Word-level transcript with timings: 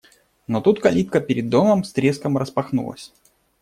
Но 0.47 0.61
тут 0.61 0.79
калитка 0.79 1.21
перед 1.21 1.49
домом 1.49 1.83
с 1.83 1.93
треском 1.93 2.35
распахнулась. 2.35 3.13